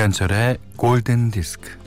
[0.00, 1.78] 김현철의 골든 디스크.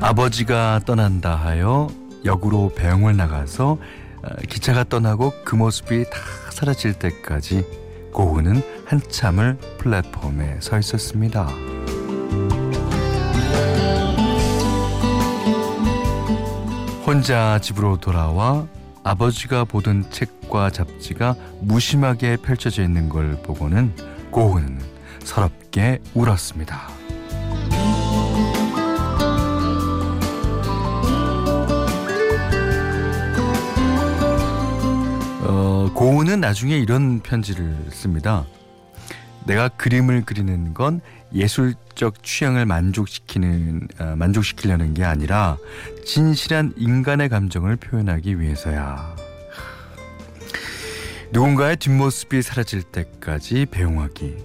[0.00, 1.88] 아버지가 떠난다 하여
[2.24, 3.72] 역으로 배웅을 나가서
[4.22, 6.20] 어, 기차가 떠나고 그 모습이 다
[6.52, 7.66] 사라질 때까지
[8.12, 11.48] 고은은 한참을 플랫폼에 서 있었습니다.
[17.24, 18.66] 혼자 집으로 돌아와
[19.02, 23.94] 아버지가 보던 책과 잡지가 무심하게 펼쳐져 있는 걸 보고는
[24.30, 24.78] 고은은
[25.20, 26.82] 서럽게 울었습니다.
[35.44, 38.44] 어, 고은은 나중에 이런 편지를 씁니다.
[39.46, 41.00] 내가 그림을 그리는 건
[41.32, 45.56] 예술적 취향을 만족시키는 아, 만족시키려는 게 아니라
[46.04, 49.16] 진실한 인간의 감정을 표현하기 위해서야.
[51.32, 54.36] 누군가의 뒷모습이 사라질 때까지 배웅하기.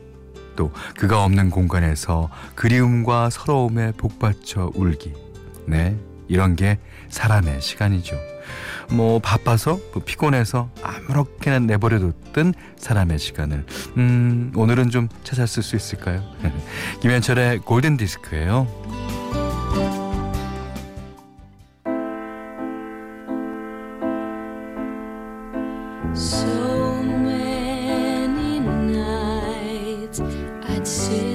[0.55, 5.13] 또 그가 없는 공간에서 그리움과 서러움에 복받쳐 울기.
[5.67, 5.95] 네,
[6.29, 8.15] 이런 게 사람의 시간이죠.
[8.91, 13.65] 뭐 바빠서 뭐 피곤해서 아무렇게나 내버려뒀던 사람의 시간을
[13.97, 16.23] 음 오늘은 좀 찾았을 수 있을까요?
[17.01, 18.67] 김현철의 골든 디스크예요.
[26.15, 30.21] So many nights
[30.67, 31.28] I'd sit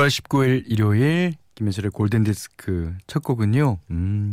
[0.00, 3.80] 1월 19일 일요일 김현철의 골든 디스크 첫 곡은요.
[3.90, 4.32] 음,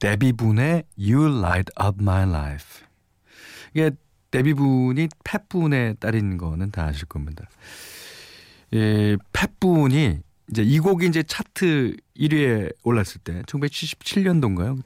[0.00, 2.84] 데뷔분의 You Light Up My Life.
[3.74, 3.92] 이게
[4.32, 7.48] 데뷔분이 팻분의 딸인 거는 다 아실 겁니다.
[8.72, 10.18] 예, 팻분이
[10.50, 14.82] 이제 이 곡이 이제 차트 1위에 올랐을 때 1977년도인가요?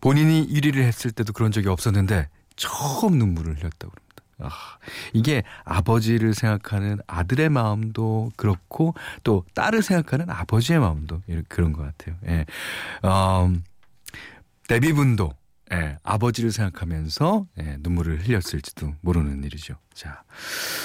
[0.00, 3.92] 본인이 1위를 했을 때도 그런 적이 없었는데 처음 눈물을 흘렸다고.
[4.38, 4.50] 아,
[5.12, 12.16] 이게 아버지를 생각하는 아들의 마음도 그렇고 또 딸을 생각하는 아버지의 마음도 그런 것 같아요.
[12.28, 12.44] 예.
[13.04, 13.64] 음,
[14.68, 15.32] 데뷔분도
[15.72, 19.74] 예, 아버지를 생각하면서 예, 눈물을 흘렸을지도 모르는 일이죠.
[19.94, 20.22] 자,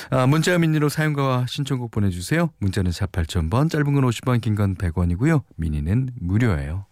[0.10, 2.50] 아, 문자 미니로 사용과 신청곡 보내주세요.
[2.60, 5.44] 문자는 4 8000번, 짧은 건 50원, 긴 건 100원이고요.
[5.58, 6.86] 미니는 무료예요.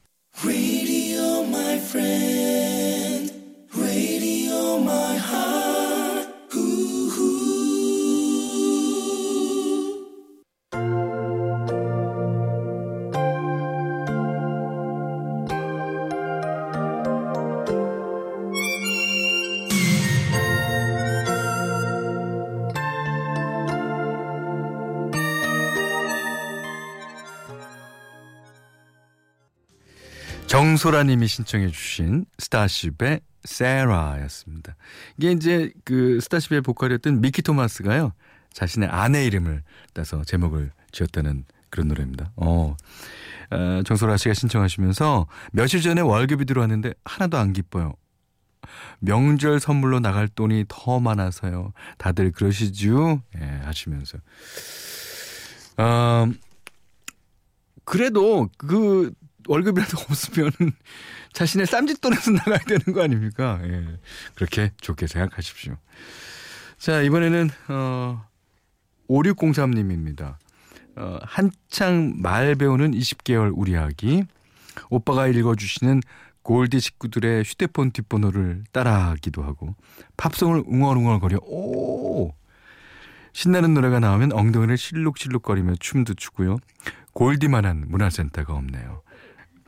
[30.59, 34.75] 정소라님이 신청해주신 스타쉽의 세라였습니다.
[35.17, 38.11] 이게 이제 그 스타쉽의 보컬이었던 미키 토마스가요
[38.51, 42.33] 자신의 아내 이름을 따서 제목을 지었다는 그런 노래입니다.
[42.35, 42.75] 어,
[43.51, 47.93] 어 정소라 씨가 신청하시면서 며칠 전에 월급이 들어왔는데 하나도 안 기뻐요.
[48.99, 51.71] 명절 선물로 나갈 돈이 더 많아서요.
[51.97, 53.21] 다들 그러시죠?
[53.39, 54.17] 예, 하시면서.
[55.77, 56.29] 어,
[57.85, 59.13] 그래도 그
[59.49, 60.51] 월급이라도 없으면
[61.33, 63.59] 자신의 쌈짓돈에서 나가야 되는 거 아닙니까?
[63.63, 63.97] 예.
[64.35, 65.75] 그렇게 좋게 생각하십시오.
[66.77, 68.25] 자, 이번에는, 어,
[69.09, 70.35] 5603님입니다.
[70.95, 74.23] 어, 한창 말 배우는 20개월 우리 아기.
[74.89, 76.01] 오빠가 읽어주시는
[76.43, 79.75] 골디 식구들의 휴대폰 뒷번호를 따라하기도 하고,
[80.15, 82.33] 팝송을 웅얼웅얼거려, 오!
[83.33, 86.57] 신나는 노래가 나오면 엉덩이를 실룩실룩거리며 춤도 추고요.
[87.13, 89.01] 골디만한 문화센터가 없네요.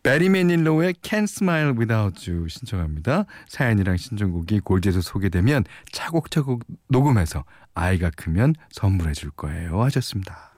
[0.04, 3.26] 베리 매닐로의 Can't Smile Without You 신청합니다.
[3.48, 7.46] 사연이랑 신청곡이 골드에서 소개되면 차곡차곡 녹음해서
[7.76, 10.51] 아이가 크면 선물해 줄 거예요 하셨습니다.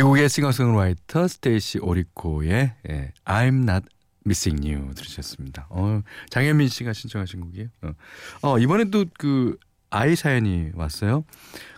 [0.00, 3.86] 미국의 싱어송라이터 스테이시 오리코의 예, I'm Not
[4.24, 5.66] Missing You 들으셨습니다.
[5.68, 6.00] 어,
[6.30, 7.68] 장현민 씨가 신청하신 곡이에요.
[7.82, 7.92] 어,
[8.40, 9.58] 어 이번에도 그
[9.90, 11.24] 아이 사연이 왔어요.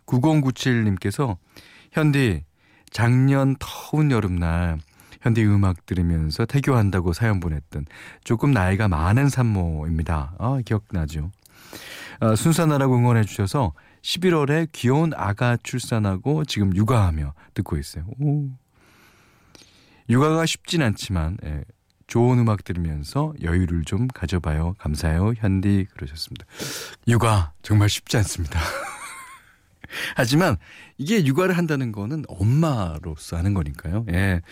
[0.06, 1.36] 9097님께서
[1.90, 2.44] 현디
[2.90, 4.78] 작년 더운 여름날
[5.20, 7.86] 현대 음악 들으면서 태교한다고 사연 보냈던
[8.22, 10.36] 조금 나이가 많은 산모입니다.
[10.38, 11.32] 아, 기억나죠?
[12.20, 13.72] 아, 순산하라고 응원해 주셔서
[14.02, 18.04] 11월에 귀여운 아가 출산하고 지금 육아하며 듣고 있어요.
[18.20, 18.48] 오.
[20.08, 21.64] 육아가 쉽진 않지만 예,
[22.06, 24.74] 좋은 음악 들으면서 여유를 좀 가져봐요.
[24.78, 25.32] 감사해요.
[25.36, 26.44] 현디 그러셨습니다.
[27.08, 28.60] 육아 정말 쉽지 않습니다.
[30.16, 30.56] 하지만
[30.98, 34.06] 이게 육아를 한다는 거는 엄마로서 하는 거니까요.
[34.10, 34.42] 예.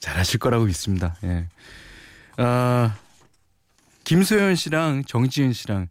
[0.00, 1.16] 잘하실 거라고 믿습니다.
[1.24, 1.48] 예.
[2.36, 2.96] 아,
[4.04, 5.88] 김소연 씨랑 정지은 씨랑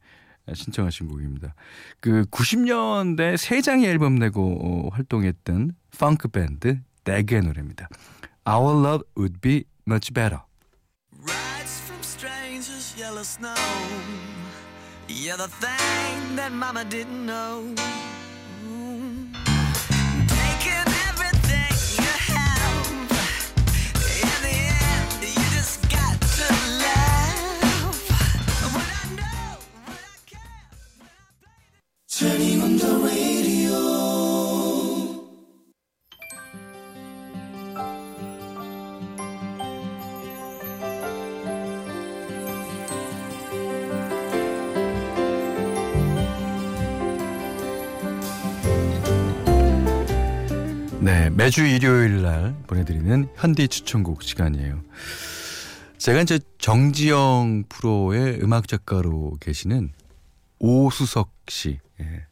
[0.54, 1.54] 신청하신 곡입니다.
[2.00, 7.88] 그 90년대 세 장의 앨범 내고 어, 활동했던 펑크 밴드 덱의 노래입니다.
[8.48, 10.42] Our love would be much better.
[11.18, 13.56] Rides from strangers, yellow snow.
[15.08, 17.76] Yeah, the thing that mama didn't know.
[51.02, 54.84] 네, 매주 일요일 날 보내드리는 현디 추천곡 시간이에요.
[55.98, 59.94] 제가 이제 정지영 프로의 음악 작가로 계시는
[60.60, 61.80] 오수석 씨.
[62.02, 62.28] 예.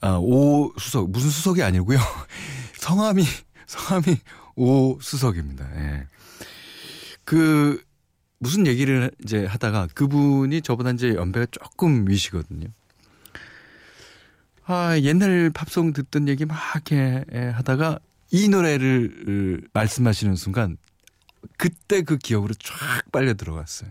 [0.00, 1.98] 아, 오수석 무슨 수석이 아니고요.
[2.78, 3.24] 성함이
[3.66, 4.18] 성함이
[4.54, 5.68] 오수석입니다.
[5.80, 6.06] 예.
[7.24, 7.82] 그
[8.38, 12.68] 무슨 얘기를 이제 하다가 그분이 저보다 이제 연배가 조금 위시거든요.
[14.68, 18.00] 아, 옛날 팝송 듣던 얘기 막 이렇게 예, 하다가
[18.32, 20.76] 이 노래를 으, 말씀하시는 순간
[21.56, 22.74] 그때 그 기억으로 쫙
[23.12, 23.90] 빨려 들어갔어요.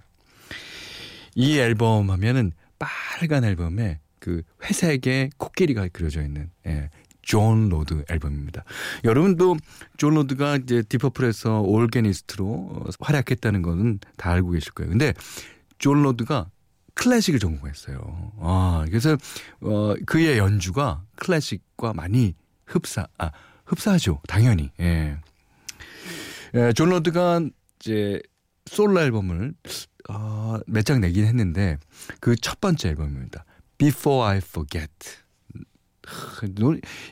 [1.33, 6.89] 이 앨범 하면은 빨간 앨범에 그 회색의 코끼리가 그려져 있는 예,
[7.21, 8.65] 존 로드 앨범입니다.
[9.05, 9.55] 여러분도
[9.95, 14.89] 존 로드가 이제 딥 퍼플에서 organist로 어, 활약했다는 거는 다 알고 계실 거예요.
[14.89, 15.13] 근데
[15.77, 16.49] 존 로드가
[16.95, 18.31] 클래식을 전공했어요.
[18.39, 19.17] 아, 그래서
[19.61, 22.33] 어 그의 연주가 클래식과 많이
[22.65, 23.31] 흡사 아
[23.65, 24.21] 흡사하죠.
[24.27, 24.71] 당연히.
[24.79, 25.17] 예.
[26.55, 27.41] 예, 존 로드가
[27.79, 28.21] 이제
[28.65, 29.53] 솔로 앨범을
[30.09, 31.77] 어, 몇장 내긴 했는데
[32.21, 33.43] 그 첫 번째 앨범입니다.
[33.77, 34.91] Before I Forget.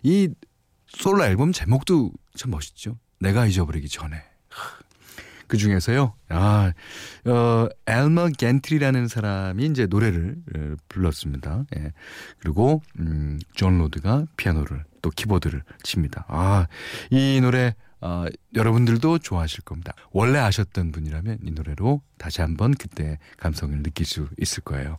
[0.04, 0.30] 이
[0.88, 2.98] 솔로 앨범 제목도 참 멋있죠.
[3.20, 4.24] 내가 잊어버리기 전에.
[5.44, 6.74] 하, 그 중에서요, 아,
[7.26, 11.66] 어, 엘머 겐트리라는 사람이 이제 노래를 에, 불렀습니다.
[11.78, 11.94] 예.
[12.40, 16.26] 그리고, 음, 존 로드가 피아노를 또 키보드를 칩니다.
[16.28, 16.68] 아,
[17.12, 18.26] 이 노래, 아,
[18.56, 19.94] 여러분들도 좋아하실 겁니다.
[20.12, 24.98] 원래 아셨던 분이라면 이 노래로 다시 한번 그때 감성을 느낄 수 있을 거예요.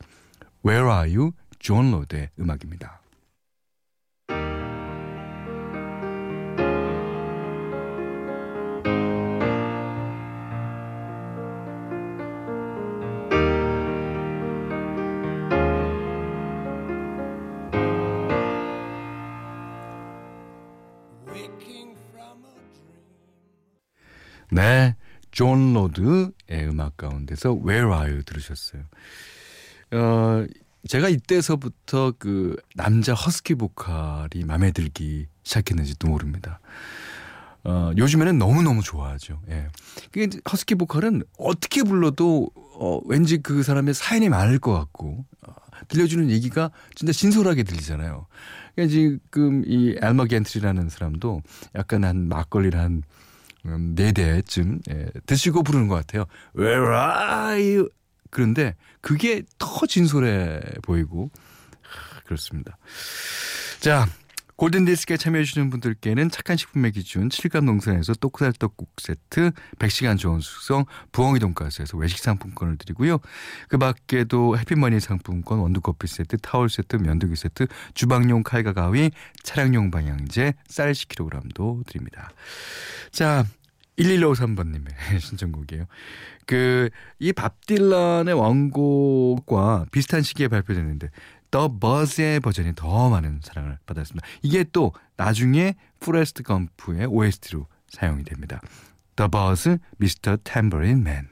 [0.64, 1.32] Where are you?
[1.58, 3.00] 존 로드의 음악입니다.
[24.64, 24.96] 네,
[25.30, 28.82] 존 로드의 음악 가운데서 Where Are You 들으셨어요.
[29.92, 30.46] 어,
[30.88, 36.60] 제가 이때서부터 그 남자 허스키 보컬이 마음에 들기 시작했는지도 모릅니다.
[37.64, 39.42] 어, 요즘에는 너무너무 좋아하죠.
[39.50, 39.68] 예.
[40.10, 45.52] 그게 허스키 보컬은 어떻게 불러도 어, 왠지 그 사람의 사연이 많을 것 같고 어,
[45.88, 48.26] 들려주는 얘기가 진짜 진솔하게 들리잖아요.
[48.74, 51.42] 그러니까 지금 이 엘머 겐트리라는 사람도
[51.74, 53.02] 약간 한 막걸리를 한 음,
[53.64, 56.26] 네 대쯤 예, 드시고 부르는 것 같아요.
[56.56, 57.88] Where are you?
[58.30, 61.30] 그런데 그게 더 진솔해 보이고
[61.82, 62.76] 하, 그렇습니다.
[63.80, 64.06] 자
[64.56, 71.96] 골든디스크에 참여해주시는 분들께는 착한 식품의 기준 7감 농산에서 떡살떡국 세트 100시간 좋은 숙성 부엉이 돈가스에서
[71.98, 73.18] 외식 상품권을 드리고요.
[73.68, 79.10] 그 밖에도 해피머니 상품권 원두커피 세트 타월 세트 면도기 세트 주방용 칼과 가위
[79.42, 82.30] 차량용 방향제 쌀 10kg도 드립니다.
[83.10, 83.44] 자
[83.98, 84.88] 1153번님의
[85.20, 85.86] 신청곡이에요.
[86.46, 91.08] 그, 이 밥 딜런의 원곡과 비슷한 시기에 발표됐는데,
[91.54, 94.26] 더 버즈의 버전이 더 많은 사랑을 받았습니다.
[94.42, 98.60] 이게 또 나중에 포레스트 검프의 OST로 사용이 됩니다.
[99.14, 100.38] 더 버즈, Mr.
[100.42, 101.28] Tambourine Man.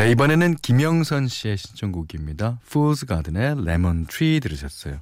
[0.00, 2.58] 네, 이번에는 김영선 씨의 신청곡입니다.
[2.66, 4.98] Fool's Garden의 Lemon Tree 들으셨어요.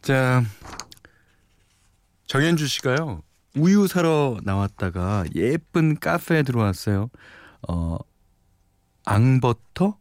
[0.00, 0.42] 자,
[2.26, 3.22] 정현주 씨가요.
[3.54, 7.08] 우유 사러 나왔다가 예쁜 카페에 들어왔어요.
[7.68, 7.98] 어,
[9.04, 9.96] 앙버터?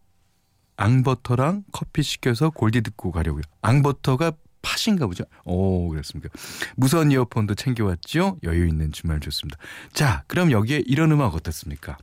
[0.78, 3.44] 앙버터랑 커피 시켜서 골디 듣고 가려고요.
[3.62, 4.32] 앙버터가
[4.64, 5.26] 팥인가 보죠?
[5.46, 6.30] 오, 그렇습니까.
[6.78, 8.40] 무선 이어폰도 챙겨왔죠?
[8.42, 9.60] 여유 있는 주말 좋습니다.
[9.94, 12.00] 자, 그럼 여기에 이런 음악 어떻습니까?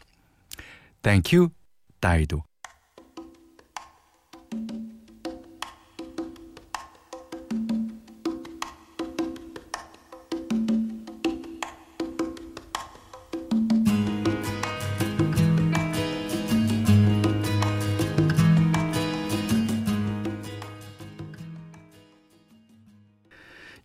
[1.03, 1.51] Thank you,
[2.01, 2.43] 다이도.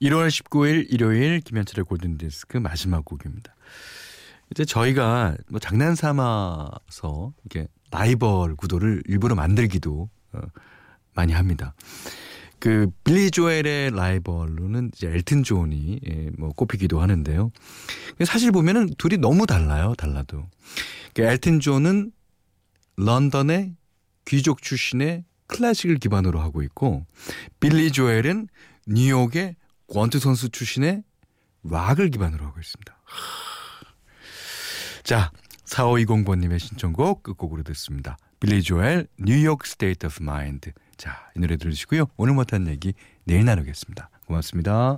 [0.02, 3.56] (1월 19일) 일요일 김현철의 골든디스크 마지막 곡입니다.
[4.54, 10.42] 이제 저희가 뭐 장난 삼아서 이렇게 라이벌 구도를 일부러 만들기도 어,
[11.16, 11.74] 많이 합니다.
[12.60, 17.52] 그 빌리 조엘의 라이벌로는 이제 엘튼 존이 예, 뭐 꼽히기도 하는데요.
[18.26, 19.96] 사실 보면은 둘이 너무 달라요.
[19.98, 20.46] 달라도.
[21.16, 22.12] 그 엘튼 존은
[22.98, 23.74] 런던의
[24.26, 27.06] 귀족 출신의 클래식을 기반으로 하고 있고
[27.60, 28.48] 빌리 조엘은
[28.86, 29.56] 뉴욕의
[29.92, 31.04] 권투 선수 출신의
[31.64, 32.96] 락을 기반으로 하고 있습니다.
[35.04, 35.32] 자,
[35.66, 38.18] 4520번님의 신청곡 끝곡으로 듣습니다.
[38.40, 40.72] 빌리 조엘, New York State of Mind.
[40.98, 42.06] 자, 이 노래 들으시고요.
[42.16, 42.94] 오늘 못한 얘기
[43.26, 44.10] 내일 나누겠습니다.
[44.26, 44.98] 고맙습니다.